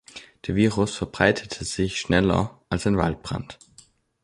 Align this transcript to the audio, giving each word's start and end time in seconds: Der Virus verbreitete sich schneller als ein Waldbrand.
Der 0.47 0.55
Virus 0.55 0.95
verbreitete 0.95 1.63
sich 1.63 1.99
schneller 1.99 2.59
als 2.69 2.87
ein 2.87 2.97
Waldbrand. 2.97 3.59